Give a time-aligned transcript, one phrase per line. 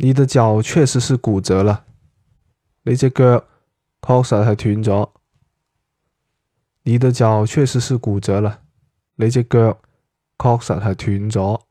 [0.00, 1.84] 你的脚确实是骨折啦
[2.84, 3.44] 你只脚
[4.00, 5.10] 确实系断咗。
[6.84, 8.62] 你的脚确实是骨折啦
[9.16, 9.76] 你只脚
[10.38, 11.67] 确实系断咗。